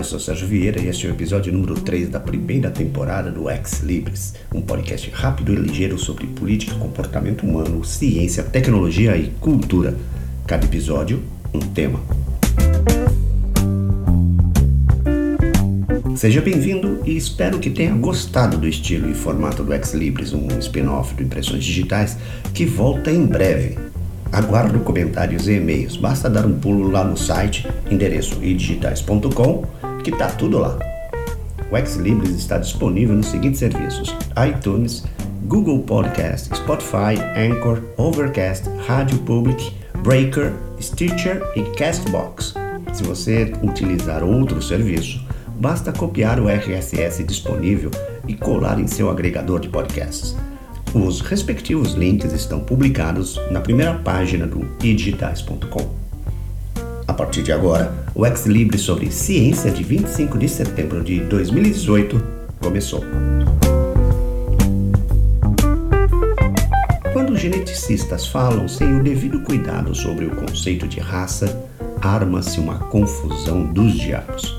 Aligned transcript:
eu 0.00 0.04
sou 0.04 0.18
Sérgio 0.18 0.48
Vieira 0.48 0.80
e 0.80 0.88
este 0.88 1.06
é 1.06 1.10
o 1.10 1.12
episódio 1.12 1.52
número 1.52 1.74
3 1.74 2.08
da 2.08 2.18
primeira 2.18 2.70
temporada 2.70 3.30
do 3.30 3.50
Ex 3.50 3.80
Libris, 3.80 4.32
um 4.54 4.62
podcast 4.62 5.10
rápido 5.10 5.52
e 5.52 5.56
ligeiro 5.56 5.98
sobre 5.98 6.26
política, 6.26 6.74
comportamento 6.76 7.42
humano, 7.42 7.84
ciência, 7.84 8.42
tecnologia 8.42 9.14
e 9.14 9.28
cultura. 9.40 9.94
Cada 10.46 10.64
episódio, 10.64 11.22
um 11.52 11.58
tema. 11.58 12.00
Seja 16.16 16.40
bem-vindo 16.40 17.02
e 17.04 17.14
espero 17.14 17.58
que 17.58 17.68
tenha 17.68 17.94
gostado 17.94 18.56
do 18.56 18.66
estilo 18.66 19.10
e 19.10 19.14
formato 19.14 19.62
do 19.62 19.74
Ex 19.74 19.92
Libris, 19.92 20.32
um 20.32 20.48
spin-off 20.60 21.14
do 21.14 21.22
Impressões 21.22 21.62
Digitais 21.62 22.16
que 22.54 22.64
volta 22.64 23.10
em 23.10 23.26
breve. 23.26 23.76
Aguardo 24.32 24.80
comentários 24.80 25.46
e 25.46 25.54
e-mails. 25.56 25.96
Basta 25.96 26.30
dar 26.30 26.46
um 26.46 26.58
pulo 26.58 26.88
lá 26.90 27.04
no 27.04 27.18
site, 27.18 27.68
endereço 27.90 28.42
idigitais.com, 28.42 29.66
que 30.02 30.12
tá 30.12 30.28
tudo 30.28 30.58
lá. 30.58 30.78
O 31.70 31.76
Ex 31.76 31.96
Libris 31.96 32.30
está 32.30 32.58
disponível 32.58 33.14
nos 33.14 33.26
seguintes 33.26 33.60
serviços: 33.60 34.14
iTunes, 34.48 35.04
Google 35.44 35.80
Podcast, 35.80 36.54
Spotify, 36.56 37.20
Anchor, 37.36 37.82
Overcast, 37.96 38.68
Rádio 38.86 39.18
Public, 39.18 39.72
Breaker, 40.02 40.52
Stitcher 40.80 41.42
e 41.56 41.62
Castbox. 41.76 42.54
Se 42.92 43.02
você 43.04 43.52
utilizar 43.62 44.24
outro 44.24 44.60
serviço, 44.60 45.24
basta 45.56 45.92
copiar 45.92 46.40
o 46.40 46.48
RSS 46.48 47.22
disponível 47.22 47.90
e 48.26 48.34
colar 48.34 48.80
em 48.80 48.86
seu 48.86 49.10
agregador 49.10 49.60
de 49.60 49.68
podcasts. 49.68 50.36
Os 50.92 51.20
respectivos 51.20 51.92
links 51.92 52.32
estão 52.32 52.60
publicados 52.60 53.40
na 53.50 53.60
primeira 53.60 53.94
página 53.94 54.46
do 54.46 54.68
idigitais.com. 54.82 55.99
A 57.10 57.12
partir 57.12 57.42
de 57.42 57.50
agora, 57.50 57.92
o 58.14 58.24
Ex 58.24 58.46
Libre 58.46 58.78
sobre 58.78 59.10
ciência 59.10 59.68
de 59.68 59.82
25 59.82 60.38
de 60.38 60.48
setembro 60.48 61.02
de 61.02 61.18
2018 61.18 62.22
começou. 62.60 63.02
Quando 67.12 67.36
geneticistas 67.36 68.28
falam 68.28 68.68
sem 68.68 69.00
o 69.00 69.02
devido 69.02 69.40
cuidado 69.40 69.92
sobre 69.92 70.26
o 70.26 70.36
conceito 70.36 70.86
de 70.86 71.00
raça, 71.00 71.68
arma-se 72.00 72.60
uma 72.60 72.78
confusão 72.78 73.64
dos 73.64 73.92
diabos. 73.94 74.56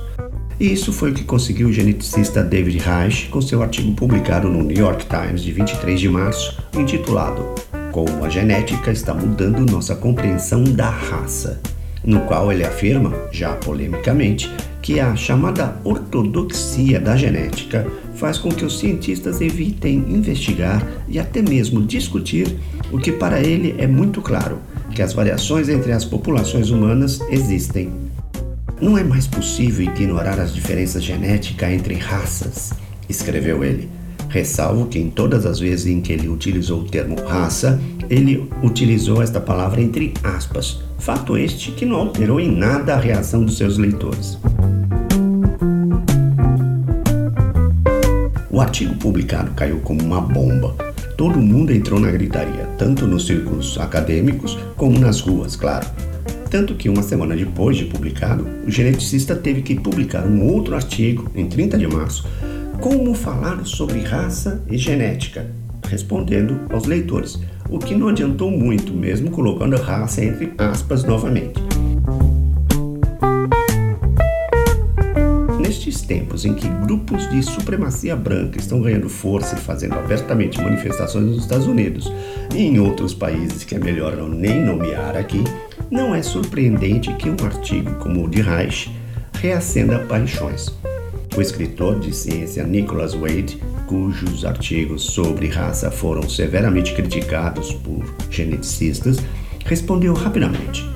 E 0.59 0.73
isso 0.73 0.91
foi 0.91 1.11
o 1.11 1.13
que 1.13 1.23
conseguiu 1.23 1.69
o 1.69 1.73
geneticista 1.73 2.43
David 2.43 2.79
Reich 2.79 3.29
com 3.29 3.41
seu 3.41 3.63
artigo 3.63 3.93
publicado 3.93 4.49
no 4.49 4.61
New 4.61 4.77
York 4.77 5.05
Times 5.05 5.41
de 5.41 5.53
23 5.53 5.97
de 5.97 6.09
março, 6.09 6.61
intitulado 6.77 7.45
Como 7.93 8.25
a 8.25 8.29
genética 8.29 8.91
está 8.91 9.13
mudando 9.13 9.71
nossa 9.71 9.95
compreensão 9.95 10.65
da 10.65 10.89
raça, 10.89 11.61
no 12.03 12.21
qual 12.21 12.51
ele 12.51 12.63
afirma, 12.63 13.13
já 13.31 13.53
polemicamente, 13.53 14.51
que 14.81 14.99
a 14.99 15.15
chamada 15.15 15.75
ortodoxia 15.83 16.99
da 16.99 17.15
genética 17.15 17.85
faz 18.15 18.37
com 18.37 18.49
que 18.49 18.65
os 18.65 18.79
cientistas 18.79 19.41
evitem 19.41 20.05
investigar 20.09 20.85
e 21.07 21.19
até 21.19 21.41
mesmo 21.41 21.81
discutir 21.81 22.57
o 22.91 22.97
que 22.97 23.11
para 23.11 23.39
ele 23.39 23.75
é 23.77 23.87
muito 23.87 24.21
claro, 24.21 24.59
que 24.93 25.01
as 25.01 25.13
variações 25.13 25.69
entre 25.69 25.91
as 25.91 26.03
populações 26.03 26.69
humanas 26.69 27.19
existem 27.29 27.91
não 28.81 28.97
é 28.97 29.03
mais 29.03 29.27
possível 29.27 29.85
ignorar 29.85 30.39
as 30.39 30.53
diferenças 30.55 31.03
genéticas 31.03 31.71
entre 31.71 31.93
raças, 31.93 32.73
escreveu 33.07 33.63
ele. 33.63 33.87
Ressalvo 34.27 34.87
que 34.87 34.97
em 34.97 35.09
todas 35.09 35.45
as 35.45 35.59
vezes 35.59 35.85
em 35.85 36.01
que 36.01 36.11
ele 36.11 36.27
utilizou 36.27 36.81
o 36.81 36.85
termo 36.85 37.15
raça, 37.21 37.79
ele 38.11 38.49
utilizou 38.61 39.23
esta 39.23 39.39
palavra 39.39 39.81
entre 39.81 40.13
aspas. 40.21 40.81
Fato 40.99 41.37
este 41.37 41.71
que 41.71 41.85
não 41.85 41.95
alterou 41.95 42.41
em 42.41 42.51
nada 42.51 42.93
a 42.93 42.99
reação 42.99 43.45
dos 43.45 43.57
seus 43.57 43.77
leitores. 43.77 44.37
O 48.49 48.59
artigo 48.59 48.93
publicado 48.95 49.51
caiu 49.51 49.79
como 49.79 50.03
uma 50.03 50.19
bomba. 50.19 50.75
Todo 51.15 51.39
mundo 51.39 51.71
entrou 51.71 52.01
na 52.01 52.11
gritaria, 52.11 52.67
tanto 52.77 53.07
nos 53.07 53.25
círculos 53.25 53.79
acadêmicos 53.79 54.59
como 54.75 54.99
nas 54.99 55.21
ruas, 55.21 55.55
claro. 55.55 55.87
Tanto 56.49 56.75
que 56.75 56.89
uma 56.89 57.01
semana 57.01 57.33
depois 57.33 57.77
de 57.77 57.85
publicado, 57.85 58.45
o 58.67 58.69
geneticista 58.69 59.37
teve 59.37 59.61
que 59.61 59.79
publicar 59.79 60.25
um 60.25 60.45
outro 60.51 60.75
artigo, 60.75 61.31
em 61.33 61.47
30 61.47 61.77
de 61.77 61.87
março, 61.87 62.27
como 62.81 63.13
falar 63.13 63.65
sobre 63.65 63.99
raça 64.01 64.61
e 64.69 64.77
genética, 64.77 65.49
respondendo 65.87 66.59
aos 66.69 66.85
leitores, 66.85 67.39
o 67.71 67.79
que 67.79 67.95
não 67.95 68.09
adiantou 68.09 68.51
muito, 68.51 68.91
mesmo 68.91 69.31
colocando 69.31 69.77
a 69.77 69.79
raça 69.79 70.23
entre 70.23 70.51
aspas 70.57 71.05
novamente. 71.05 71.59
Nestes 75.57 76.01
tempos 76.01 76.43
em 76.43 76.53
que 76.53 76.67
grupos 76.67 77.29
de 77.29 77.41
supremacia 77.41 78.13
branca 78.13 78.59
estão 78.59 78.81
ganhando 78.81 79.07
força 79.07 79.55
e 79.55 79.59
fazendo 79.59 79.93
abertamente 79.93 80.61
manifestações 80.61 81.25
nos 81.27 81.37
Estados 81.37 81.65
Unidos 81.65 82.11
e 82.53 82.63
em 82.63 82.77
outros 82.77 83.13
países 83.13 83.63
que 83.63 83.75
é 83.75 83.79
melhor 83.79 84.17
não 84.17 84.27
nem 84.27 84.61
nomear 84.61 85.15
aqui, 85.15 85.41
não 85.89 86.13
é 86.13 86.21
surpreendente 86.21 87.13
que 87.13 87.29
um 87.29 87.37
artigo 87.45 87.95
como 87.95 88.25
o 88.25 88.29
de 88.29 88.41
Reich 88.41 88.91
reacenda 89.39 89.99
paixões. 89.99 90.69
O 91.37 91.41
escritor 91.41 92.01
de 92.01 92.13
ciência 92.13 92.65
Nicholas 92.65 93.13
Wade, 93.13 93.57
cujos 93.91 94.45
artigos 94.45 95.03
sobre 95.03 95.49
raça 95.49 95.91
foram 95.91 96.29
severamente 96.29 96.93
criticados 96.93 97.73
por 97.73 98.05
geneticistas, 98.29 99.17
respondeu 99.65 100.13
rapidamente. 100.13 100.89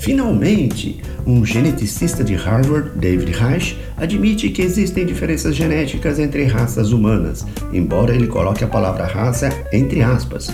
Finalmente, 0.00 1.00
um 1.24 1.44
geneticista 1.44 2.24
de 2.24 2.34
Harvard, 2.34 2.90
David 2.98 3.30
Reich, 3.30 3.78
admite 3.96 4.48
que 4.48 4.62
existem 4.62 5.06
diferenças 5.06 5.54
genéticas 5.54 6.18
entre 6.18 6.42
raças 6.42 6.90
humanas, 6.90 7.46
embora 7.72 8.16
ele 8.16 8.26
coloque 8.26 8.64
a 8.64 8.68
palavra 8.68 9.06
raça 9.06 9.48
entre 9.72 10.02
aspas. 10.02 10.48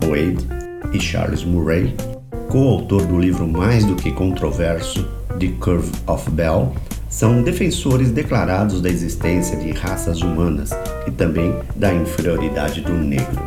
Wade 0.00 0.48
e 0.90 0.98
Charles 0.98 1.44
Murray 1.44 1.94
coautor 2.48 3.04
do 3.04 3.18
livro 3.18 3.46
mais 3.46 3.84
do 3.84 3.94
que 3.94 4.10
controverso 4.10 5.06
The 5.38 5.48
Curve 5.60 5.90
of 6.06 6.30
Bell, 6.30 6.72
são 7.14 7.44
defensores 7.44 8.10
declarados 8.10 8.80
da 8.80 8.90
existência 8.90 9.56
de 9.56 9.70
raças 9.70 10.20
humanas 10.20 10.70
e 11.06 11.12
também 11.12 11.54
da 11.76 11.94
inferioridade 11.94 12.80
do 12.80 12.92
negro. 12.92 13.40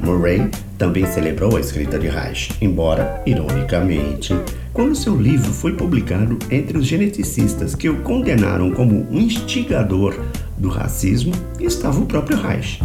Murray 0.00 0.50
também 0.78 1.04
celebrou 1.04 1.58
a 1.58 1.60
escrita 1.60 1.98
de 1.98 2.08
Reich, 2.08 2.50
embora, 2.62 3.22
ironicamente, 3.26 4.34
quando 4.72 4.96
seu 4.96 5.14
livro 5.14 5.52
foi 5.52 5.74
publicado 5.74 6.38
entre 6.50 6.78
os 6.78 6.86
geneticistas 6.86 7.74
que 7.74 7.90
o 7.90 8.00
condenaram 8.00 8.70
como 8.70 9.06
um 9.10 9.18
instigador 9.18 10.18
do 10.56 10.70
racismo, 10.70 11.34
estava 11.60 12.00
o 12.00 12.06
próprio 12.06 12.40
Reich. 12.40 12.80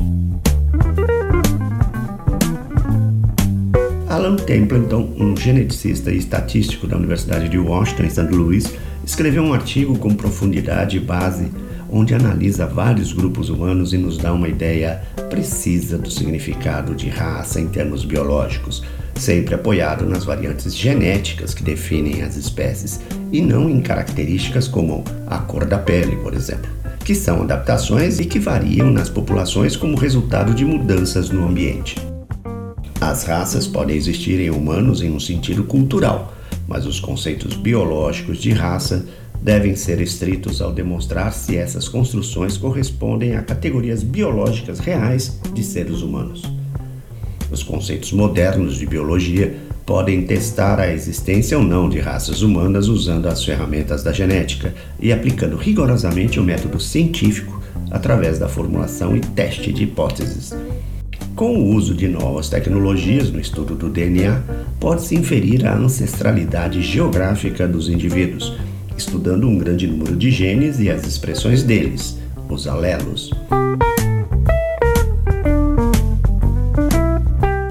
Alan 4.23 4.37
Templeton, 4.37 5.13
um 5.17 5.35
geneticista 5.35 6.09
e 6.09 6.17
estatístico 6.17 6.87
da 6.87 6.95
Universidade 6.95 7.49
de 7.49 7.57
Washington, 7.57 8.03
em 8.03 8.09
St. 8.09 8.21
Louis, 8.31 8.73
escreveu 9.05 9.43
um 9.43 9.53
artigo 9.53 9.99
com 9.99 10.15
profundidade 10.15 10.95
e 10.95 10.99
base 11.01 11.51
onde 11.91 12.15
analisa 12.15 12.65
vários 12.65 13.11
grupos 13.11 13.49
humanos 13.49 13.91
e 13.91 13.97
nos 13.97 14.17
dá 14.17 14.31
uma 14.31 14.47
ideia 14.47 15.01
precisa 15.29 15.97
do 15.97 16.09
significado 16.09 16.95
de 16.95 17.09
raça 17.09 17.59
em 17.59 17.67
termos 17.67 18.05
biológicos, 18.05 18.81
sempre 19.15 19.55
apoiado 19.55 20.05
nas 20.05 20.23
variantes 20.23 20.73
genéticas 20.73 21.53
que 21.53 21.61
definem 21.61 22.21
as 22.21 22.37
espécies 22.37 23.01
e 23.29 23.41
não 23.41 23.69
em 23.69 23.81
características 23.81 24.69
como 24.69 25.03
a 25.27 25.39
cor 25.39 25.65
da 25.65 25.77
pele, 25.77 26.15
por 26.15 26.33
exemplo, 26.33 26.71
que 27.03 27.13
são 27.13 27.41
adaptações 27.41 28.21
e 28.21 28.25
que 28.25 28.39
variam 28.39 28.89
nas 28.89 29.09
populações 29.09 29.75
como 29.75 29.97
resultado 29.97 30.53
de 30.53 30.63
mudanças 30.63 31.29
no 31.29 31.45
ambiente. 31.45 32.12
As 33.05 33.25
raças 33.25 33.67
podem 33.67 33.97
existir 33.97 34.39
em 34.39 34.49
humanos 34.49 35.01
em 35.01 35.11
um 35.11 35.19
sentido 35.19 35.65
cultural, 35.65 36.33
mas 36.65 36.85
os 36.85 37.01
conceitos 37.01 37.53
biológicos 37.53 38.37
de 38.37 38.51
raça 38.53 39.05
devem 39.41 39.75
ser 39.75 39.99
estritos 39.99 40.61
ao 40.61 40.71
demonstrar 40.71 41.33
se 41.33 41.57
essas 41.57 41.89
construções 41.89 42.55
correspondem 42.55 43.35
a 43.35 43.41
categorias 43.41 44.03
biológicas 44.03 44.79
reais 44.79 45.37
de 45.53 45.61
seres 45.65 46.01
humanos. 46.01 46.43
Os 47.51 47.61
conceitos 47.61 48.13
modernos 48.13 48.77
de 48.77 48.85
biologia 48.85 49.53
podem 49.85 50.25
testar 50.25 50.79
a 50.79 50.89
existência 50.89 51.57
ou 51.57 51.63
não 51.63 51.89
de 51.89 51.99
raças 51.99 52.41
humanas 52.41 52.87
usando 52.87 53.27
as 53.27 53.43
ferramentas 53.43 54.01
da 54.01 54.13
genética 54.13 54.73
e 54.97 55.11
aplicando 55.11 55.57
rigorosamente 55.57 56.39
o 56.39 56.43
método 56.43 56.79
científico 56.79 57.61
através 57.91 58.39
da 58.39 58.47
formulação 58.47 59.13
e 59.13 59.19
teste 59.19 59.73
de 59.73 59.83
hipóteses. 59.83 60.53
Com 61.43 61.57
o 61.57 61.75
uso 61.75 61.93
de 61.93 62.07
novas 62.07 62.47
tecnologias 62.47 63.29
no 63.29 63.37
estudo 63.37 63.75
do 63.75 63.89
DNA, 63.89 64.41
pode-se 64.79 65.13
inferir 65.13 65.67
a 65.67 65.75
ancestralidade 65.75 66.81
geográfica 66.81 67.67
dos 67.67 67.89
indivíduos, 67.89 68.57
estudando 68.97 69.45
um 69.45 69.57
grande 69.57 69.85
número 69.85 70.15
de 70.15 70.31
genes 70.31 70.79
e 70.79 70.89
as 70.89 71.05
expressões 71.05 71.61
deles, 71.61 72.17
os 72.47 72.65
alelos. 72.65 73.29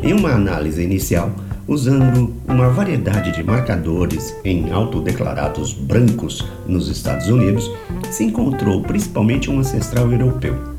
Em 0.02 0.12
uma 0.12 0.32
análise 0.32 0.82
inicial, 0.82 1.32
usando 1.66 2.34
uma 2.46 2.69
variedade 2.69 3.32
de 3.32 3.42
marcadores 3.42 4.36
em 4.44 4.70
autodeclarados 4.70 5.72
brancos 5.72 6.46
nos 6.66 6.90
Estados 6.90 7.28
Unidos, 7.28 7.70
se 8.10 8.22
encontrou 8.22 8.82
principalmente 8.82 9.50
um 9.50 9.60
ancestral 9.60 10.12
europeu, 10.12 10.71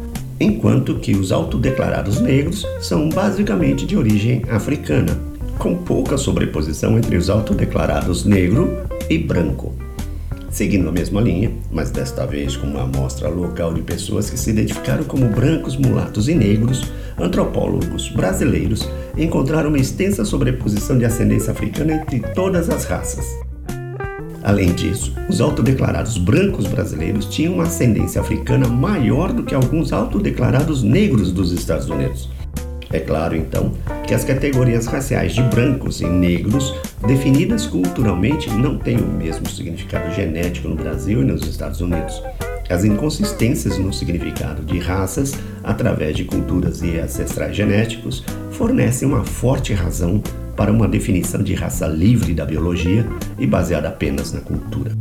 enquanto 0.44 0.96
que 0.96 1.16
os 1.16 1.32
autodeclarados 1.32 2.20
negros 2.20 2.68
são 2.82 3.08
basicamente 3.08 3.86
de 3.86 3.96
origem 3.96 4.42
africana, 4.50 5.18
com 5.58 5.76
pouca 5.76 6.18
sobreposição 6.18 6.98
entre 6.98 7.16
os 7.16 7.30
autodeclarados 7.30 8.26
negro 8.26 8.86
e 9.10 9.18
branco. 9.18 9.74
Seguindo 10.50 10.90
a 10.90 10.92
mesma 10.92 11.22
linha, 11.22 11.52
mas 11.72 11.90
desta 11.90 12.28
vez 12.28 12.58
com 12.58 12.68
uma 12.68 12.84
amostra 12.84 13.30
local 13.30 13.74
de 13.74 13.82
pessoas 13.82 14.30
que 14.30 14.38
se 14.38 14.50
identificaram 14.50 15.04
como 15.06 15.28
brancos, 15.28 15.78
mulatos 15.78 16.28
e 16.28 16.36
negros, 16.36 16.92
antropólogos 17.18 18.10
brasileiros 18.10 18.88
encontraram 19.18 19.70
uma 19.70 19.80
extensa 19.80 20.26
sobreposição 20.26 20.98
de 20.98 21.06
ascendência 21.06 21.52
africana 21.52 21.94
entre 21.96 22.20
todas 22.20 22.70
as 22.70 22.84
raças. 22.84 23.26
Além 24.44 24.74
disso, 24.74 25.14
os 25.30 25.40
autodeclarados 25.40 26.18
brancos 26.18 26.68
brasileiros 26.68 27.26
tinham 27.26 27.54
uma 27.54 27.64
ascendência 27.64 28.20
africana 28.20 28.68
maior 28.68 29.32
do 29.32 29.44
que 29.44 29.56
alguns 29.56 29.94
autodeclarados 29.94 30.84
negros 30.84 31.32
dos 31.32 31.54
Estados 31.54 31.90
Unidos. 31.90 32.30
É 32.92 33.00
claro, 33.00 33.36
então, 33.36 33.72
que 34.06 34.14
as 34.14 34.26
categorias 34.26 34.86
raciais 34.86 35.34
de 35.34 35.42
brancos 35.44 36.02
e 36.02 36.06
negros, 36.06 36.76
definidas 37.08 37.66
culturalmente, 37.66 38.50
não 38.52 38.78
têm 38.78 38.98
o 38.98 39.08
mesmo 39.08 39.50
significado 39.50 40.14
genético 40.14 40.68
no 40.68 40.76
Brasil 40.76 41.22
e 41.22 41.26
nos 41.26 41.48
Estados 41.48 41.80
Unidos. 41.80 42.22
As 42.70 42.84
inconsistências 42.84 43.78
no 43.78 43.94
significado 43.94 44.62
de 44.64 44.78
raças, 44.78 45.34
através 45.64 46.16
de 46.16 46.26
culturas 46.26 46.82
e 46.82 47.00
ancestrais 47.00 47.56
genéticos, 47.56 48.24
fornecem 48.52 49.08
uma 49.08 49.24
forte 49.24 49.74
razão 49.74 50.22
para 50.56 50.72
uma 50.72 50.88
definição 50.88 51.42
de 51.44 51.54
raça 51.54 51.88
livre 51.88 52.34
da 52.34 52.46
biologia 52.46 53.06
e 53.38 53.48
baseada 53.48 53.90
apenas 53.90 54.32
na 54.32 54.40
cultura. 54.42 54.92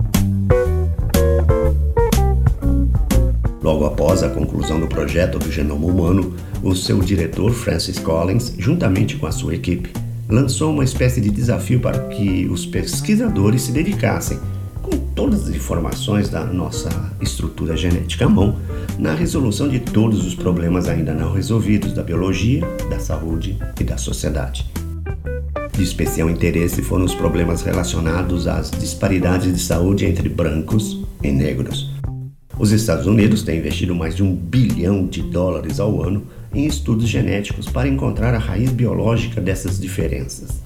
Logo 3.63 3.85
após 3.85 4.25
a 4.25 4.29
conclusão 4.29 4.81
do 4.81 4.89
projeto 4.89 5.39
do 5.39 5.51
genoma 5.51 5.87
humano, 5.87 6.35
o 6.63 6.75
seu 6.75 6.99
diretor, 6.99 7.53
Francis 7.53 7.99
Collins, 7.99 8.55
juntamente 8.59 9.17
com 9.17 9.27
a 9.27 9.33
sua 9.33 9.55
equipe, 9.55 9.93
lançou 10.29 10.73
uma 10.73 10.83
espécie 10.83 11.21
de 11.21 11.31
desafio 11.31 11.79
para 11.79 12.09
que 12.09 12.49
os 12.51 12.67
pesquisadores 12.67 13.63
se 13.63 13.73
dedicassem, 13.73 14.41
com 14.83 14.91
todas 15.15 15.49
as 15.49 15.55
informações 15.55 16.29
da 16.29 16.45
nossa 16.45 16.89
estrutura 17.21 17.77
genética 17.77 18.25
à 18.25 18.29
mão, 18.29 18.59
na 18.99 19.15
resolução 19.15 19.69
de 19.69 19.79
todos 19.79 20.27
os 20.27 20.35
problemas 20.35 20.89
ainda 20.89 21.15
não 21.15 21.33
resolvidos 21.33 21.93
da 21.93 22.03
biologia, 22.03 22.63
da 22.91 22.99
saúde 22.99 23.57
e 23.81 23.85
da 23.85 23.97
sociedade. 23.97 24.67
De 25.73 25.83
especial 25.83 26.31
interesse 26.31 26.83
foram 26.83 27.05
os 27.05 27.15
problemas 27.15 27.63
relacionados 27.63 28.47
às 28.47 28.71
disparidades 28.71 29.53
de 29.53 29.61
saúde 29.61 30.05
entre 30.05 30.29
brancos 30.29 31.03
e 31.23 31.31
negros 31.31 31.93
os 32.63 32.71
Estados 32.71 33.07
Unidos 33.07 33.43
têm 33.43 33.59
investido 33.59 33.93
mais 33.93 34.15
de 34.15 34.23
um 34.23 34.35
bilhão 34.35 35.07
de 35.07 35.21
dólares 35.21 35.81
ao 35.81 36.01
ano 36.01 36.25
em 36.55 36.65
estudos 36.65 37.09
genéticos 37.09 37.69
para 37.69 37.89
encontrar 37.89 38.35
a 38.35 38.39
raiz 38.39 38.71
biológica 38.71 39.41
dessas 39.41 39.81
diferenças. 39.81 40.63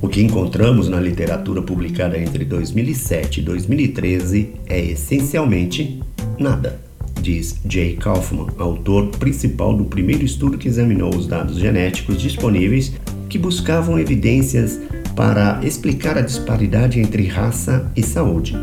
O 0.00 0.08
que 0.08 0.22
encontramos 0.22 0.88
na 0.88 1.00
literatura 1.00 1.62
publicada 1.62 2.16
entre 2.16 2.44
2007 2.44 3.40
e 3.40 3.42
2013 3.42 4.52
é 4.66 4.78
essencialmente 4.78 6.00
nada, 6.38 6.78
diz 7.20 7.58
Jay 7.68 7.96
Kaufman, 7.96 8.46
autor 8.56 9.08
principal 9.18 9.74
do 9.74 9.86
primeiro 9.86 10.24
estudo 10.24 10.58
que 10.58 10.68
examinou 10.68 11.12
os 11.12 11.26
dados 11.26 11.56
genéticos 11.56 12.20
disponíveis 12.20 12.92
que 13.28 13.38
buscavam 13.38 13.98
evidências 13.98 14.80
para 15.14 15.60
explicar 15.62 16.18
a 16.18 16.20
disparidade 16.20 17.00
entre 17.00 17.26
raça 17.26 17.90
e 17.96 18.02
saúde. 18.02 18.56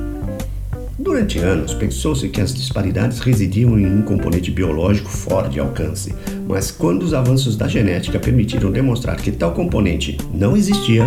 Durante 0.97 1.39
anos, 1.39 1.73
pensou-se 1.73 2.29
que 2.29 2.39
as 2.39 2.53
disparidades 2.53 3.19
residiam 3.19 3.77
em 3.77 3.85
um 3.85 4.03
componente 4.03 4.51
biológico 4.51 5.09
fora 5.09 5.49
de 5.49 5.59
alcance, 5.59 6.13
mas 6.47 6.69
quando 6.71 7.03
os 7.03 7.13
avanços 7.13 7.57
da 7.57 7.67
genética 7.67 8.19
permitiram 8.19 8.71
demonstrar 8.71 9.17
que 9.17 9.31
tal 9.31 9.53
componente 9.53 10.17
não 10.33 10.55
existia, 10.55 11.03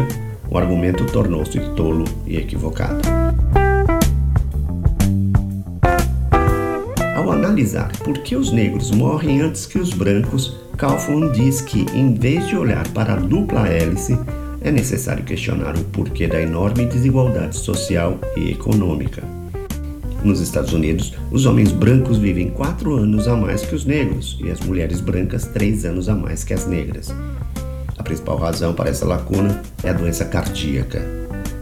o 0.51 0.59
argumento 0.59 1.07
tornou-se 1.07 1.59
tolo 1.77 2.05
e 2.27 2.37
equivocado. 2.37 3.01
Ao 7.15 7.31
analisar 7.31 7.91
por 8.05 8.19
que 8.19 8.37
os 8.37 8.53
negros 8.53 8.91
morrem 8.91 9.41
antes 9.41 9.67
que 9.67 9.79
os 9.79 9.91
brancos, 9.91 10.57
Kaufman 10.77 11.33
diz 11.33 11.63
que, 11.63 11.87
em 11.95 12.13
vez 12.13 12.47
de 12.49 12.57
olhar 12.57 12.87
para 12.89 13.15
a 13.15 13.17
dupla 13.17 13.67
hélice, 13.67 14.19
é 14.61 14.71
necessário 14.71 15.25
questionar 15.25 15.75
o 15.75 15.85
porquê 15.85 16.27
da 16.27 16.41
enorme 16.41 16.85
desigualdade 16.85 17.57
social 17.57 18.19
e 18.37 18.51
econômica. 18.51 19.23
Nos 20.23 20.41
Estados 20.41 20.75
Unidos, 20.75 21.15
os 21.31 21.47
homens 21.47 21.73
brancos 21.73 22.19
vivem 22.19 22.51
quatro 22.51 22.95
anos 22.95 23.27
a 23.27 23.35
mais 23.35 23.63
que 23.63 23.75
os 23.75 23.87
negros 23.87 24.39
e 24.45 24.51
as 24.51 24.61
mulheres 24.61 25.01
brancas 25.01 25.47
três 25.47 25.87
anos 25.87 26.11
a 26.11 26.15
mais 26.15 26.45
que 26.45 26.53
as 26.53 26.67
negras. 26.67 27.15
A 27.97 28.03
principal 28.03 28.37
razão 28.37 28.75
para 28.75 28.91
essa 28.91 29.07
lacuna 29.07 29.63
é 29.83 29.89
a 29.89 29.95
doença 29.95 30.27
cardíaca. 30.27 31.03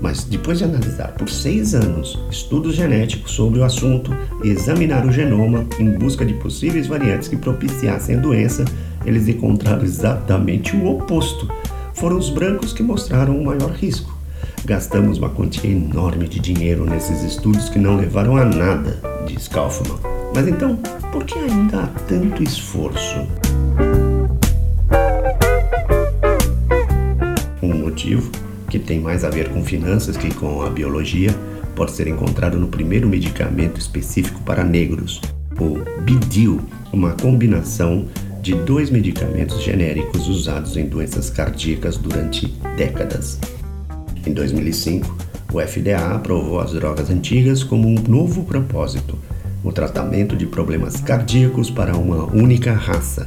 Mas 0.01 0.25
depois 0.25 0.59
de 0.59 0.65
analisar 0.65 1.13
por 1.13 1.31
seis 1.31 1.75
anos 1.75 2.19
estudos 2.31 2.75
genéticos 2.75 3.31
sobre 3.31 3.61
o 3.61 3.65
assunto 3.65 4.15
e 4.43 4.49
examinar 4.49 5.07
o 5.07 5.13
genoma 5.13 5.65
em 5.79 5.91
busca 5.93 6.27
de 6.27 6.35
possíveis 6.35 6.87
variantes 6.87 7.29
que 7.29 7.37
propiciassem 7.37 8.17
a 8.17 8.21
doença, 8.21 8.65
eles 9.05 9.29
encontraram 9.29 9.83
exatamente 9.83 10.77
o 10.77 10.87
oposto. 10.87 11.49
Foram 11.95 12.19
os 12.19 12.31
brancos 12.31 12.73
que 12.73 12.83
mostraram 12.83 13.39
o 13.39 13.45
maior 13.45 13.71
risco. 13.71 14.13
Gastamos 14.65 15.19
uma 15.19 15.29
quantia 15.29 15.71
enorme 15.71 16.27
de 16.27 16.41
dinheiro 16.41 16.87
nesses 16.87 17.23
estudos 17.23 17.69
que 17.69 17.79
não 17.79 17.97
levaram 17.97 18.37
a 18.37 18.45
nada, 18.45 18.99
diz 19.27 19.47
Kaufman. 19.47 19.99
Mas 20.35 20.49
então, 20.49 20.77
por 21.13 21.25
que 21.25 21.39
ainda 21.39 21.83
há 21.83 21.87
tanto 22.09 22.43
esforço? 22.43 23.27
Um 27.63 27.75
motivo, 27.75 28.31
que 28.69 28.79
tem 28.79 29.01
mais 29.01 29.23
a 29.23 29.31
ver 29.31 29.51
com 29.51 29.63
finanças 29.63 30.17
que 30.17 30.33
com 30.35 30.63
a 30.63 30.71
biologia, 30.71 31.35
pode 31.77 31.93
ser 31.93 32.09
encontrado 32.09 32.59
no 32.59 32.69
primeiro 32.69 33.09
medicamento 33.09 33.79
específico 33.79 34.41
para 34.43 34.65
negros, 34.65 35.21
o 35.59 35.79
Bidil, 36.03 36.61
uma 36.93 37.13
combinação 37.13 38.07
de 38.45 38.55
dois 38.55 38.91
medicamentos 38.91 39.63
genéricos 39.63 40.29
usados 40.29 40.77
em 40.77 40.85
doenças 40.85 41.31
cardíacas 41.31 41.97
durante 41.97 42.47
décadas. 42.77 43.39
Em 44.27 44.35
2005, 44.35 45.17
o 45.51 45.59
FDA 45.59 46.15
aprovou 46.15 46.61
as 46.61 46.73
drogas 46.73 47.09
antigas 47.09 47.65
como 47.65 47.89
um 47.89 47.95
novo 47.95 48.45
propósito: 48.45 49.19
o 49.65 49.73
tratamento 49.73 50.37
de 50.37 50.45
problemas 50.45 51.01
cardíacos 51.01 51.71
para 51.71 51.97
uma 51.97 52.25
única 52.25 52.75
raça, 52.75 53.27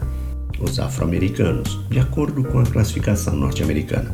os 0.60 0.80
afro-americanos, 0.80 1.80
de 1.90 2.00
acordo 2.00 2.44
com 2.44 2.60
a 2.60 2.66
classificação 2.66 3.36
norte-americana. 3.36 4.14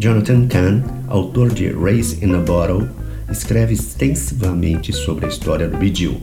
Jonathan 0.00 0.48
Kahn, 0.48 0.82
autor 1.06 1.50
de 1.50 1.68
Race 1.68 2.18
in 2.24 2.34
a 2.34 2.38
Bottle, 2.38 2.88
escreve 3.30 3.74
extensivamente 3.74 4.92
sobre 4.92 5.26
a 5.26 5.28
história 5.28 5.68
do 5.68 5.76
Bidil. 5.76 6.20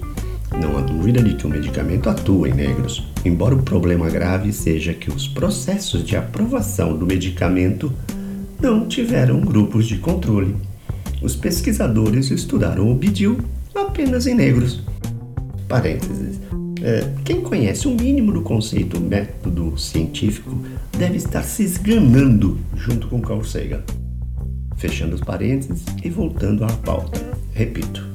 Não 0.52 0.78
há 0.78 0.82
dúvida 0.82 1.22
de 1.22 1.36
que 1.36 1.46
o 1.46 1.50
medicamento 1.50 2.10
atua 2.10 2.50
em 2.50 2.54
negros, 2.54 3.06
embora 3.26 3.56
o 3.56 3.62
problema 3.62 4.10
grave 4.10 4.54
seja 4.54 4.94
que 4.94 5.10
os 5.10 5.28
processos 5.28 6.04
de 6.04 6.16
aprovação 6.16 6.98
do 6.98 7.06
medicamento 7.06 7.92
não 8.60 8.88
tiveram 8.88 9.42
grupos 9.42 9.86
de 9.86 9.98
controle. 9.98 10.56
Os 11.22 11.36
pesquisadores 11.36 12.32
estudaram 12.32 12.90
o 12.90 12.96
bidil 12.96 13.40
apenas 13.76 14.26
em 14.26 14.36
negros. 14.36 14.82
Parênteses. 15.68 16.40
É, 16.82 17.12
quem 17.26 17.42
conhece 17.42 17.88
o 17.88 17.92
mínimo 17.92 18.32
do 18.32 18.42
conceito 18.42 19.00
método 19.00 19.78
científico 19.78 20.62
deve 20.98 21.18
estar 21.18 21.44
se 21.44 21.64
esganando 21.64 22.58
junto 22.76 23.08
com 23.08 23.20
Carl 23.20 23.44
Sagan. 23.44 23.82
Fechando 24.76 25.16
os 25.16 25.22
parênteses 25.22 25.84
e 26.04 26.10
voltando 26.10 26.64
à 26.64 26.68
pauta. 26.68 27.20
Repito, 27.52 28.08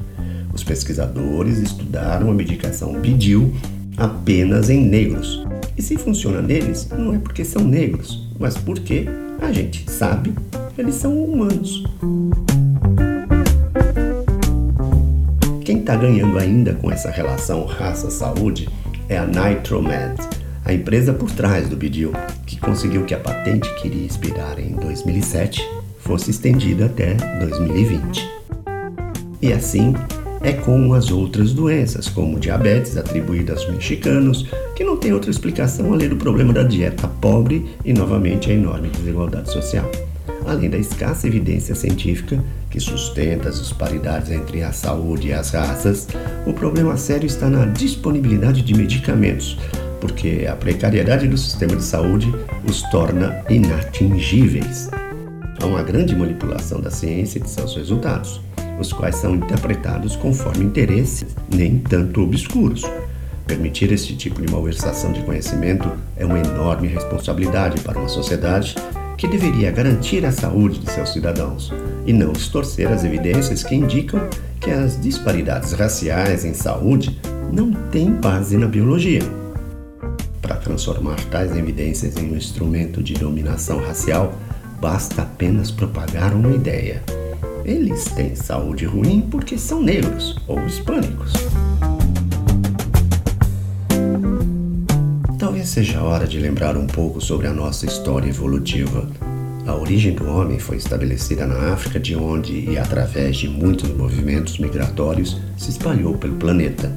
os 0.53 0.63
pesquisadores 0.63 1.59
estudaram 1.59 2.31
a 2.31 2.35
medicação 2.35 3.01
Bidil 3.01 3.53
apenas 3.97 4.71
em 4.71 4.85
negros. 4.85 5.47
E 5.77 5.83
se 5.83 5.97
funciona 5.97 6.43
neles, 6.43 6.89
não 6.97 7.15
é 7.15 7.19
porque 7.19 7.45
são 7.45 7.65
negros, 7.65 8.29
mas 8.39 8.57
porque 8.57 9.07
a 9.41 9.51
gente 9.53 9.91
sabe, 9.91 10.35
eles 10.77 10.95
são 10.97 11.17
humanos. 11.19 11.85
Quem 15.65 15.79
está 15.79 15.97
ganhando 15.97 16.39
ainda 16.39 16.75
com 16.75 16.91
essa 16.91 17.11
relação 17.11 17.65
raça-saúde 17.65 18.69
é 19.09 19.17
a 19.17 19.27
Nitromed, 19.27 20.21
a 20.65 20.73
empresa 20.73 21.13
por 21.13 21.31
trás 21.31 21.69
do 21.69 21.77
Bidil, 21.77 22.13
que 22.47 22.59
conseguiu 22.59 23.05
que 23.05 23.15
a 23.15 23.19
patente 23.19 23.73
que 23.77 23.89
iria 23.89 24.07
expirar 24.07 24.61
em 24.61 24.75
2007 24.77 25.63
fosse 25.99 26.31
estendida 26.31 26.87
até 26.87 27.15
2020. 27.15 28.29
E 29.41 29.53
assim 29.53 29.95
é 30.43 30.53
com 30.53 30.93
as 30.93 31.11
outras 31.11 31.53
doenças, 31.53 32.09
como 32.09 32.41
diabetes 32.41 32.97
atribuída 32.97 33.53
aos 33.53 33.69
mexicanos, 33.69 34.47
que 34.75 34.85
não 34.85 34.97
tem 34.97 35.13
outra 35.13 35.31
explicação 35.31 35.93
além 35.93 36.09
do 36.09 36.17
problema 36.17 36.53
da 36.53 36.63
dieta 36.63 37.07
pobre 37.21 37.67
e 37.85 37.93
novamente 37.93 38.51
a 38.51 38.55
enorme 38.55 38.89
desigualdade 38.89 39.51
social. 39.53 39.91
além 40.47 40.69
da 40.69 40.77
escassa 40.77 41.27
evidência 41.27 41.75
científica 41.75 42.43
que 42.69 42.81
sustenta 42.81 43.49
as 43.49 43.61
disparidades 43.61 44.31
entre 44.31 44.63
a 44.63 44.73
saúde 44.73 45.29
e 45.29 45.33
as 45.33 45.51
raças, 45.51 46.09
o 46.47 46.53
problema 46.53 46.97
sério 46.97 47.27
está 47.27 47.49
na 47.49 47.67
disponibilidade 47.67 48.63
de 48.63 48.75
medicamentos, 48.75 49.59
porque 50.01 50.47
a 50.51 50.57
precariedade 50.57 51.29
do 51.29 51.39
sistema 51.39 51.77
de 51.77 51.85
saúde 51.85 52.33
os 52.69 52.83
torna 52.91 53.43
inatingíveis. 53.49 54.91
Há 55.61 55.67
uma 55.67 55.83
grande 55.83 56.17
manipulação 56.17 56.81
da 56.81 56.91
ciência 56.91 57.39
e 57.39 57.43
de 57.43 57.49
seus 57.49 57.77
resultados, 57.77 58.41
os 58.79 58.93
quais 58.93 59.17
são 59.17 59.35
interpretados 59.35 60.17
conforme 60.17 60.65
interesses 60.65 61.27
nem 61.53 61.79
tanto 61.79 62.23
obscuros. 62.23 62.83
Permitir 63.47 63.93
esse 63.93 64.15
tipo 64.15 64.41
de 64.41 64.51
malversação 64.51 65.13
de 65.13 65.23
conhecimento 65.23 65.91
é 66.17 66.25
uma 66.25 66.39
enorme 66.39 66.89
responsabilidade 66.89 67.81
para 67.83 67.99
uma 67.99 68.09
sociedade 68.09 68.75
que 69.17 69.29
deveria 69.29 69.71
garantir 69.71 70.25
a 70.25 70.33
saúde 70.33 70.79
de 70.79 70.91
seus 70.91 71.13
cidadãos 71.13 71.73
e 72.07 72.13
não 72.13 72.33
distorcer 72.33 72.91
as 72.91 73.05
evidências 73.05 73.63
que 73.63 73.75
indicam 73.75 74.29
que 74.61 74.71
as 74.71 75.01
disparidades 75.01 75.73
raciais 75.73 76.45
em 76.45 76.55
saúde 76.55 77.21
não 77.53 77.73
têm 77.91 78.11
base 78.11 78.57
na 78.57 78.67
biologia. 78.67 79.23
Para 80.41 80.57
transformar 80.57 81.23
tais 81.31 81.57
evidências 81.57 82.17
em 82.17 82.33
um 82.33 82.37
instrumento 82.37 83.03
de 83.03 83.15
dominação 83.15 83.79
racial, 83.79 84.35
basta 84.81 85.23
apenas 85.23 85.71
propagar 85.71 86.35
uma 86.35 86.51
ideia. 86.51 87.03
Eles 87.65 88.05
têm 88.07 88.35
saúde 88.35 88.85
ruim 88.85 89.21
porque 89.31 89.57
são 89.57 89.81
negros 89.81 90.37
ou 90.49 90.65
hispânicos. 90.67 91.33
Talvez 95.39 95.69
seja 95.69 96.01
a 96.01 96.05
hora 96.05 96.27
de 96.27 96.39
lembrar 96.41 96.77
um 96.77 96.87
pouco 96.87 97.21
sobre 97.21 97.47
a 97.47 97.53
nossa 97.53 97.87
história 97.87 98.29
evolutiva. 98.29 99.09
A 99.65 99.77
origem 99.77 100.13
do 100.13 100.29
homem 100.29 100.59
foi 100.59 100.77
estabelecida 100.77 101.47
na 101.47 101.73
África, 101.73 102.01
de 102.01 102.17
onde, 102.17 102.53
e 102.69 102.77
através 102.77 103.37
de 103.37 103.49
muitos 103.49 103.91
movimentos 103.91 104.59
migratórios, 104.59 105.41
se 105.57 105.71
espalhou 105.71 106.19
pelo 106.19 106.35
planeta. 106.35 106.93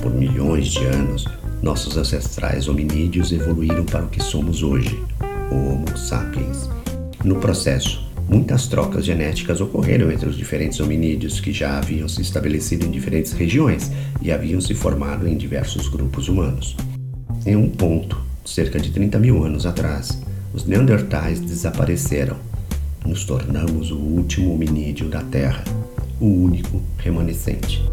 Por 0.00 0.14
milhões 0.14 0.68
de 0.68 0.84
anos, 0.84 1.24
nossos 1.60 1.96
ancestrais 1.96 2.68
hominídeos 2.68 3.32
evoluíram 3.32 3.84
para 3.84 4.04
o 4.04 4.08
que 4.08 4.22
somos 4.22 4.62
hoje, 4.62 4.96
o 5.50 5.54
Homo 5.54 5.96
sapiens. 5.96 6.68
No 7.24 7.36
processo, 7.36 8.11
muitas 8.32 8.66
trocas 8.66 9.04
genéticas 9.04 9.60
ocorreram 9.60 10.10
entre 10.10 10.26
os 10.26 10.36
diferentes 10.36 10.80
hominídeos 10.80 11.38
que 11.38 11.52
já 11.52 11.76
haviam 11.76 12.08
se 12.08 12.22
estabelecido 12.22 12.86
em 12.86 12.90
diferentes 12.90 13.32
regiões 13.32 13.92
e 14.22 14.32
haviam 14.32 14.58
se 14.58 14.74
formado 14.74 15.28
em 15.28 15.36
diversos 15.36 15.86
grupos 15.86 16.28
humanos. 16.28 16.74
Em 17.44 17.56
um 17.56 17.68
ponto, 17.68 18.18
cerca 18.42 18.80
de 18.80 18.90
30 18.90 19.18
mil 19.18 19.44
anos 19.44 19.66
atrás, 19.66 20.18
os 20.54 20.64
Neandertais 20.64 21.40
desapareceram. 21.40 22.36
Nos 23.04 23.26
tornamos 23.26 23.90
o 23.90 23.98
último 23.98 24.54
hominídeo 24.54 25.10
da 25.10 25.22
Terra, 25.24 25.62
o 26.18 26.26
único 26.26 26.80
remanescente. 26.96 27.84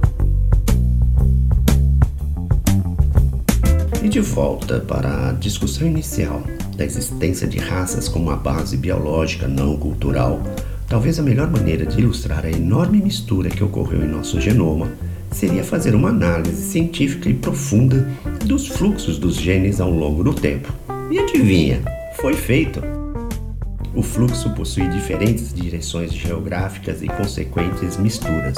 E 4.01 4.07
de 4.07 4.21
volta 4.21 4.79
para 4.79 5.31
a 5.31 5.33
discussão 5.33 5.85
inicial 5.85 6.41
da 6.79 6.85
existência 6.85 7.45
de 7.45 7.57
raças 7.57 8.07
como 8.07 8.27
uma 8.27 8.37
base 8.37 8.77
biológica 8.77 9.49
não 9.49 9.75
cultural, 9.75 10.41
talvez 10.87 11.19
a 11.19 11.21
melhor 11.21 11.51
maneira 11.51 11.85
de 11.85 11.99
ilustrar 11.99 12.45
a 12.45 12.49
enorme 12.49 12.99
mistura 13.01 13.49
que 13.49 13.61
ocorreu 13.61 14.01
em 14.01 14.07
nosso 14.07 14.39
genoma 14.39 14.89
seria 15.29 15.63
fazer 15.63 15.93
uma 15.93 16.07
análise 16.07 16.71
científica 16.71 17.29
e 17.29 17.33
profunda 17.33 18.09
dos 18.45 18.65
fluxos 18.65 19.19
dos 19.19 19.35
genes 19.35 19.81
ao 19.81 19.91
longo 19.91 20.23
do 20.23 20.33
tempo. 20.33 20.73
E 21.11 21.19
adivinha, 21.19 21.81
foi 22.15 22.33
feito! 22.33 22.81
O 23.93 24.01
fluxo 24.01 24.49
possui 24.51 24.87
diferentes 24.87 25.53
direções 25.53 26.13
geográficas 26.13 27.03
e 27.03 27.07
consequentes 27.07 27.97
misturas. 27.97 28.55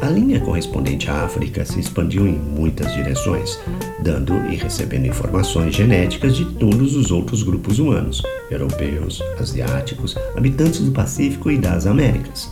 A 0.00 0.08
linha 0.08 0.38
correspondente 0.38 1.10
à 1.10 1.24
África 1.24 1.64
se 1.64 1.80
expandiu 1.80 2.26
em 2.26 2.32
muitas 2.32 2.94
direções, 2.94 3.58
dando 4.00 4.32
e 4.48 4.54
recebendo 4.54 5.06
informações 5.06 5.74
genéticas 5.74 6.36
de 6.36 6.44
todos 6.54 6.94
os 6.94 7.10
outros 7.10 7.42
grupos 7.42 7.80
humanos, 7.80 8.22
europeus, 8.48 9.20
asiáticos, 9.40 10.16
habitantes 10.36 10.80
do 10.80 10.92
Pacífico 10.92 11.50
e 11.50 11.58
das 11.58 11.84
Américas. 11.84 12.48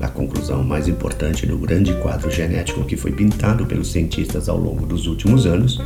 A 0.00 0.08
conclusão 0.08 0.64
mais 0.64 0.88
importante 0.88 1.46
do 1.46 1.56
grande 1.56 1.94
quadro 2.00 2.28
genético 2.28 2.84
que 2.84 2.96
foi 2.96 3.12
pintado 3.12 3.64
pelos 3.66 3.92
cientistas 3.92 4.48
ao 4.48 4.58
longo 4.58 4.84
dos 4.84 5.06
últimos 5.06 5.46
anos 5.46 5.80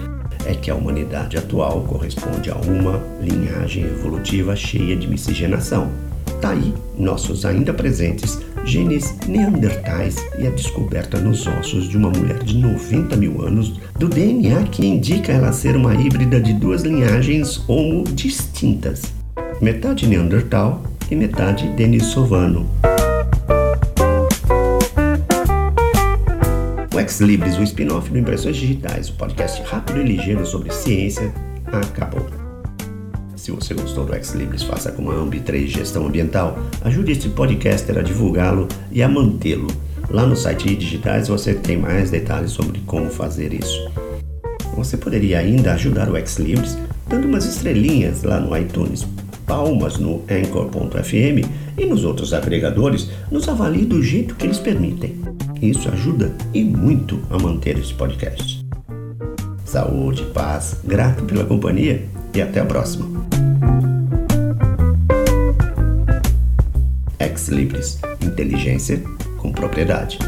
é 0.47 0.55
que 0.55 0.71
a 0.71 0.75
humanidade 0.75 1.37
atual 1.37 1.83
corresponde 1.83 2.51
a 2.51 2.57
uma 2.57 2.99
linhagem 3.21 3.85
evolutiva 3.85 4.57
cheia 4.57 4.97
de 4.97 5.07
miscigenação. 5.07 6.08
Daí, 6.41 6.73
tá 6.73 6.79
nossos 6.97 7.45
ainda 7.45 7.73
presentes 7.73 8.39
genes 8.65 9.15
neandertais 9.27 10.17
e 10.39 10.47
a 10.47 10.51
descoberta 10.51 11.19
nos 11.19 11.47
ossos 11.47 11.89
de 11.89 11.97
uma 11.97 12.11
mulher 12.11 12.43
de 12.43 12.57
90 12.59 13.17
mil 13.17 13.43
anos 13.43 13.81
do 13.99 14.09
DNA 14.09 14.65
que 14.65 14.87
indica 14.87 15.33
ela 15.33 15.53
ser 15.53 15.77
uma 15.77 15.95
híbrida 15.95 16.41
de 16.41 16.53
duas 16.53 16.83
linhagens 16.83 17.63
homo 17.69 18.05
distintas, 18.05 19.03
metade 19.61 20.07
neandertal 20.07 20.83
e 21.11 21.17
metade 21.17 21.69
denisovano. 21.71 22.69
Ex 27.09 27.21
Libris, 27.21 27.57
o 27.57 27.63
spin-off 27.63 28.11
do 28.11 28.19
Impressões 28.19 28.57
Digitais, 28.57 29.09
o 29.09 29.15
podcast 29.15 29.63
rápido 29.63 30.01
e 30.01 30.05
ligeiro 30.05 30.45
sobre 30.45 30.71
ciência, 30.73 31.33
acabou. 31.73 32.38
Se 33.49 33.53
você 33.53 33.73
gostou 33.73 34.05
do 34.05 34.15
Ex 34.15 34.35
Libris, 34.35 34.63
faça 34.63 34.93
como 34.93 35.11
a 35.11 35.15
Ambi3 35.15 35.69
Gestão 35.69 36.07
Ambiental, 36.07 36.59
ajude 36.83 37.13
este 37.13 37.31
podcaster 37.31 37.97
a 37.97 38.03
divulgá-lo 38.03 38.69
e 38.93 39.03
a 39.03 39.09
mantê-lo. 39.09 39.69
Lá 40.11 40.27
no 40.27 40.37
site 40.37 40.77
Digitais 40.77 41.29
você 41.29 41.55
tem 41.55 41.79
mais 41.79 42.11
detalhes 42.11 42.51
sobre 42.51 42.81
como 42.81 43.09
fazer 43.09 43.55
isso. 43.55 43.91
Você 44.77 44.99
poderia 44.99 45.39
ainda 45.39 45.73
ajudar 45.73 46.11
o 46.11 46.17
Ex 46.19 46.37
Libris 46.37 46.77
dando 47.09 47.27
umas 47.27 47.47
estrelinhas 47.47 48.23
lá 48.23 48.39
no 48.39 48.55
iTunes, 48.55 49.07
palmas 49.47 49.97
no 49.97 50.23
Anchor.fm 50.31 51.49
e 51.79 51.87
nos 51.87 52.05
outros 52.05 52.35
agregadores, 52.35 53.09
nos 53.31 53.49
avalie 53.49 53.87
do 53.87 54.03
jeito 54.03 54.35
que 54.35 54.45
eles 54.45 54.59
permitem. 54.59 55.23
Isso 55.63 55.89
ajuda 55.89 56.35
e 56.53 56.63
muito 56.63 57.19
a 57.31 57.39
manter 57.39 57.79
esse 57.79 57.95
podcast. 57.95 58.63
Saúde, 59.65 60.23
paz, 60.35 60.81
grato 60.85 61.25
pela 61.25 61.47
companhia 61.47 62.05
e 62.35 62.43
até 62.43 62.61
a 62.61 62.67
próxima. 62.67 63.38
Ex 67.49 67.51
Libris 67.51 67.99
Inteligência 68.23 69.03
com 69.39 69.53
propriedade. 69.53 70.19